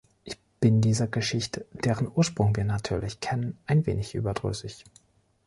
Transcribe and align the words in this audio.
Ich 0.23 0.35
bin 0.59 0.81
dieser 0.81 1.05
Geschichte, 1.05 1.67
deren 1.73 2.11
Ursprung 2.11 2.55
wir 2.55 2.63
natürlich 2.63 3.19
kennen, 3.19 3.59
ein 3.67 3.85
wenig 3.85 4.15
überdrüssig. 4.15 4.83